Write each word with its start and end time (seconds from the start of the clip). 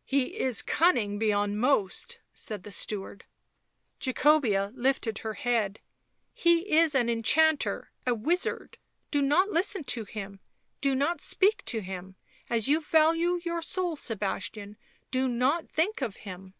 "He 0.14 0.36
is 0.40 0.62
cunning 0.62 1.16
beyond 1.16 1.60
most," 1.60 2.18
said 2.32 2.64
the 2.64 2.72
steward. 2.72 3.24
Jacobea 4.00 4.72
lifted 4.74 5.18
her 5.18 5.34
head." 5.34 5.78
He 6.34 6.74
is 6.76 6.92
an 6.96 7.08
enchanter— 7.08 7.92
a 8.04 8.12
wizard, 8.12 8.78
do 9.12 9.22
not 9.22 9.50
listen 9.50 9.84
to 9.84 10.02
him, 10.02 10.40
do 10.80 10.96
not 10.96 11.20
speak 11.20 11.64
to 11.66 11.82
him— 11.82 12.16
as 12.50 12.66
you 12.66 12.80
value 12.80 13.40
your 13.44 13.62
soul, 13.62 13.94
Sebastian, 13.94 14.76
do 15.12 15.28
not 15.28 15.70
think 15.70 16.02
of 16.02 16.16
him." 16.16 16.54